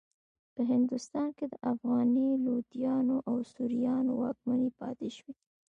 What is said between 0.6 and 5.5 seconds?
هندوستان کې د افغاني لودیانو او سوریانو واکمنۍ پاتې شوې.